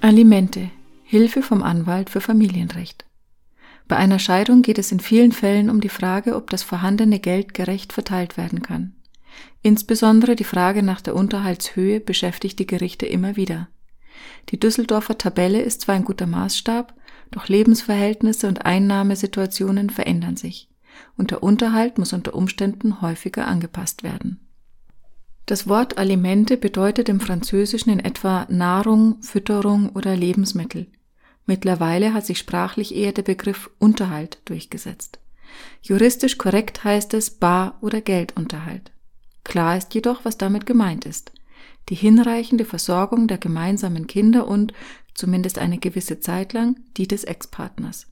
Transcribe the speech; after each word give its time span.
Alimente. 0.00 0.70
Hilfe 1.02 1.42
vom 1.42 1.64
Anwalt 1.64 2.08
für 2.08 2.20
Familienrecht. 2.20 3.04
Bei 3.88 3.96
einer 3.96 4.20
Scheidung 4.20 4.62
geht 4.62 4.78
es 4.78 4.92
in 4.92 5.00
vielen 5.00 5.32
Fällen 5.32 5.68
um 5.70 5.80
die 5.80 5.88
Frage, 5.88 6.36
ob 6.36 6.50
das 6.50 6.62
vorhandene 6.62 7.18
Geld 7.18 7.52
gerecht 7.52 7.92
verteilt 7.92 8.36
werden 8.36 8.62
kann. 8.62 8.94
Insbesondere 9.62 10.36
die 10.36 10.44
Frage 10.44 10.84
nach 10.84 11.00
der 11.00 11.16
Unterhaltshöhe 11.16 11.98
beschäftigt 11.98 12.60
die 12.60 12.66
Gerichte 12.66 13.06
immer 13.06 13.34
wieder. 13.34 13.68
Die 14.50 14.60
Düsseldorfer 14.60 15.18
Tabelle 15.18 15.62
ist 15.62 15.80
zwar 15.80 15.96
ein 15.96 16.04
guter 16.04 16.26
Maßstab, 16.26 16.94
doch 17.32 17.48
Lebensverhältnisse 17.48 18.46
und 18.46 18.66
Einnahmesituationen 18.66 19.90
verändern 19.90 20.36
sich, 20.36 20.68
und 21.16 21.32
der 21.32 21.42
Unterhalt 21.42 21.98
muss 21.98 22.12
unter 22.12 22.34
Umständen 22.34 23.00
häufiger 23.00 23.48
angepasst 23.48 24.04
werden. 24.04 24.47
Das 25.48 25.66
Wort 25.66 25.96
Alimente 25.96 26.58
bedeutet 26.58 27.08
im 27.08 27.20
Französischen 27.20 27.88
in 27.88 28.00
etwa 28.00 28.46
Nahrung, 28.50 29.16
Fütterung 29.22 29.88
oder 29.94 30.14
Lebensmittel. 30.14 30.88
Mittlerweile 31.46 32.12
hat 32.12 32.26
sich 32.26 32.36
sprachlich 32.36 32.94
eher 32.94 33.12
der 33.12 33.22
Begriff 33.22 33.70
Unterhalt 33.78 34.42
durchgesetzt. 34.44 35.20
Juristisch 35.80 36.36
korrekt 36.36 36.84
heißt 36.84 37.14
es 37.14 37.30
Bar- 37.30 37.78
oder 37.80 38.02
Geldunterhalt. 38.02 38.92
Klar 39.42 39.78
ist 39.78 39.94
jedoch, 39.94 40.26
was 40.26 40.36
damit 40.36 40.66
gemeint 40.66 41.06
ist. 41.06 41.32
Die 41.88 41.94
hinreichende 41.94 42.66
Versorgung 42.66 43.26
der 43.26 43.38
gemeinsamen 43.38 44.06
Kinder 44.06 44.48
und, 44.48 44.74
zumindest 45.14 45.58
eine 45.58 45.78
gewisse 45.78 46.20
Zeit 46.20 46.52
lang, 46.52 46.78
die 46.98 47.08
des 47.08 47.24
Ex-Partners. 47.24 48.06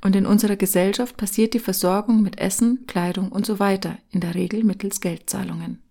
Und 0.00 0.16
in 0.16 0.24
unserer 0.24 0.56
Gesellschaft 0.56 1.18
passiert 1.18 1.52
die 1.52 1.58
Versorgung 1.58 2.22
mit 2.22 2.38
Essen, 2.38 2.86
Kleidung 2.86 3.30
und 3.32 3.44
so 3.44 3.58
weiter, 3.58 3.98
in 4.08 4.20
der 4.20 4.34
Regel 4.34 4.64
mittels 4.64 5.02
Geldzahlungen. 5.02 5.83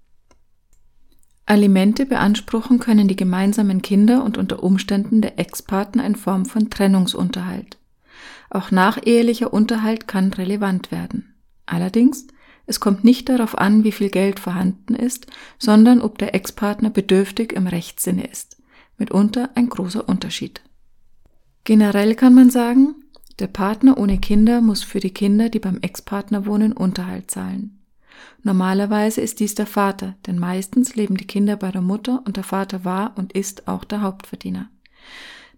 Alimente 1.45 2.05
beanspruchen 2.05 2.79
können 2.79 3.07
die 3.07 3.15
gemeinsamen 3.15 3.81
Kinder 3.81 4.23
und 4.23 4.37
unter 4.37 4.63
Umständen 4.63 5.21
der 5.21 5.40
Ex-Partner 5.40 6.05
in 6.05 6.15
Form 6.15 6.45
von 6.45 6.70
Trennungsunterhalt. 6.70 7.77
Auch 8.49 8.71
nachehelicher 8.71 9.51
Unterhalt 9.51 10.07
kann 10.07 10.31
relevant 10.31 10.91
werden. 10.91 11.35
Allerdings, 11.65 12.27
es 12.65 12.79
kommt 12.79 13.03
nicht 13.03 13.27
darauf 13.27 13.57
an, 13.57 13.84
wie 13.84 13.91
viel 13.91 14.09
Geld 14.09 14.40
vorhanden 14.40 14.95
ist, 14.95 15.27
sondern 15.57 16.01
ob 16.01 16.18
der 16.18 16.34
Ex-Partner 16.34 16.90
bedürftig 16.90 17.51
im 17.51 17.68
Rechtssinne 17.68 18.25
ist. 18.25 18.57
Mitunter 18.98 19.49
ein 19.55 19.68
großer 19.68 20.07
Unterschied. 20.07 20.62
Generell 21.65 22.15
kann 22.15 22.34
man 22.34 22.49
sagen, 22.49 22.96
der 23.40 23.48
Partner 23.48 23.98
ohne 23.98 24.20
Kinder 24.20 24.62
muss 24.62 24.84
für 24.84 24.99
die 24.99 25.13
Kinder, 25.13 25.49
die 25.49 25.59
beim 25.59 25.79
Ex-Partner 25.81 26.46
wohnen, 26.46 26.71
Unterhalt 26.71 27.31
zahlen. 27.31 27.82
Normalerweise 28.43 29.21
ist 29.21 29.40
dies 29.40 29.55
der 29.55 29.68
Vater, 29.68 30.16
denn 30.27 30.40
meistens 30.40 30.96
leben 30.96 31.18
die 31.18 31.27
Kinder 31.27 31.55
bei 31.55 31.71
der 31.71 31.82
Mutter 31.82 32.21
und 32.26 32.38
der 32.38 32.43
Vater 32.43 32.84
war 32.84 33.13
und 33.18 33.34
ist 33.34 33.68
auch 33.68 33.84
der 33.84 34.02
Hauptverdiener. 34.02 34.70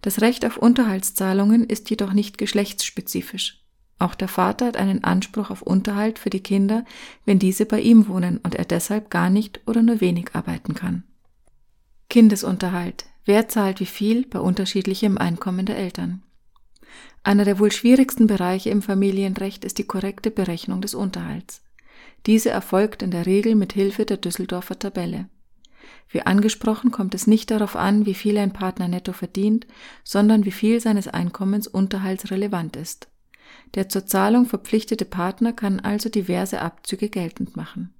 Das 0.02 0.20
Recht 0.20 0.44
auf 0.44 0.56
Unterhaltszahlungen 0.56 1.64
ist 1.64 1.90
jedoch 1.90 2.12
nicht 2.12 2.38
geschlechtsspezifisch. 2.38 3.62
Auch 3.98 4.14
der 4.14 4.28
Vater 4.28 4.66
hat 4.66 4.76
einen 4.76 5.04
Anspruch 5.04 5.50
auf 5.50 5.62
Unterhalt 5.62 6.18
für 6.18 6.30
die 6.30 6.42
Kinder, 6.42 6.84
wenn 7.24 7.38
diese 7.38 7.64
bei 7.64 7.80
ihm 7.80 8.08
wohnen 8.08 8.38
und 8.42 8.54
er 8.54 8.66
deshalb 8.66 9.10
gar 9.10 9.30
nicht 9.30 9.60
oder 9.66 9.82
nur 9.82 10.00
wenig 10.00 10.34
arbeiten 10.34 10.74
kann. 10.74 11.02
Kindesunterhalt. 12.08 13.06
Wer 13.24 13.48
zahlt 13.48 13.80
wie 13.80 13.86
viel 13.86 14.26
bei 14.26 14.38
unterschiedlichem 14.38 15.18
Einkommen 15.18 15.66
der 15.66 15.78
Eltern? 15.78 16.22
Einer 17.24 17.44
der 17.44 17.58
wohl 17.58 17.72
schwierigsten 17.72 18.28
Bereiche 18.28 18.70
im 18.70 18.82
Familienrecht 18.82 19.64
ist 19.64 19.78
die 19.78 19.84
korrekte 19.84 20.30
Berechnung 20.30 20.80
des 20.80 20.94
Unterhalts. 20.94 21.62
Diese 22.26 22.50
erfolgt 22.50 23.02
in 23.02 23.12
der 23.12 23.24
Regel 23.24 23.54
mit 23.54 23.72
Hilfe 23.72 24.04
der 24.04 24.16
Düsseldorfer 24.16 24.78
Tabelle. 24.78 25.28
Wie 26.08 26.22
angesprochen 26.22 26.90
kommt 26.90 27.14
es 27.14 27.26
nicht 27.26 27.50
darauf 27.50 27.76
an, 27.76 28.04
wie 28.04 28.14
viel 28.14 28.38
ein 28.38 28.52
Partner 28.52 28.88
netto 28.88 29.12
verdient, 29.12 29.66
sondern 30.02 30.44
wie 30.44 30.52
viel 30.52 30.80
seines 30.80 31.08
Einkommens 31.08 31.68
unterhaltsrelevant 31.68 32.76
ist. 32.76 33.08
Der 33.74 33.88
zur 33.88 34.06
Zahlung 34.06 34.46
verpflichtete 34.46 35.04
Partner 35.04 35.52
kann 35.52 35.80
also 35.80 36.08
diverse 36.08 36.60
Abzüge 36.60 37.08
geltend 37.08 37.56
machen. 37.56 37.94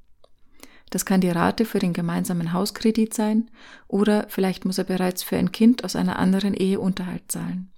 Das 0.91 1.05
kann 1.05 1.21
die 1.21 1.31
Rate 1.31 1.65
für 1.65 1.79
den 1.79 1.93
gemeinsamen 1.93 2.53
Hauskredit 2.53 3.13
sein 3.15 3.51
oder 3.89 4.27
vielleicht 4.29 4.65
muss 4.65 4.79
er 4.79 4.85
bereits 4.85 5.23
für 5.23 5.37
ein 5.37 5.51
Kind 5.51 5.85
aus 5.85 5.97
einer 5.97 6.19
anderen 6.19 6.55
Ehe 6.55 6.79
Unterhalt 6.81 7.25
zahlen. 7.29 7.71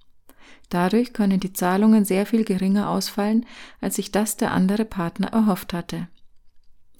Dadurch 0.69 1.13
können 1.13 1.39
die 1.39 1.53
Zahlungen 1.53 2.05
sehr 2.05 2.27
viel 2.27 2.43
geringer 2.43 2.89
ausfallen, 2.89 3.45
als 3.81 3.95
sich 3.95 4.11
das 4.11 4.37
der 4.37 4.51
andere 4.51 4.85
Partner 4.85 5.29
erhofft 5.29 5.73
hatte. 5.73 6.07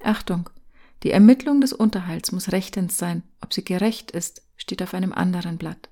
Achtung! 0.03 0.49
Die 1.03 1.11
Ermittlung 1.11 1.61
des 1.61 1.71
Unterhalts 1.73 2.31
muss 2.31 2.51
rechtens 2.51 2.97
sein. 2.97 3.23
Ob 3.41 3.53
sie 3.53 3.63
gerecht 3.63 4.11
ist, 4.11 4.41
steht 4.57 4.83
auf 4.83 4.93
einem 4.93 5.13
anderen 5.13 5.57
Blatt. 5.57 5.89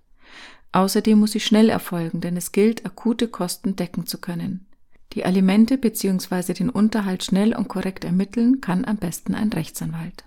Außerdem 0.73 1.17
muss 1.17 1.31
sie 1.31 1.39
schnell 1.39 1.69
erfolgen, 1.69 2.19
denn 2.19 2.35
es 2.35 2.51
gilt, 2.51 2.85
akute 2.85 3.27
Kosten 3.29 3.75
decken 3.75 4.05
zu 4.05 4.19
können. 4.19 4.65
Die 5.13 5.25
Alimente 5.25 5.77
bzw. 5.77 6.53
den 6.53 6.69
Unterhalt 6.69 7.23
schnell 7.23 7.55
und 7.55 7.69
korrekt 7.69 8.03
ermitteln 8.03 8.59
kann 8.59 8.85
am 8.85 8.97
besten 8.97 9.33
ein 9.33 9.49
Rechtsanwalt. 9.49 10.25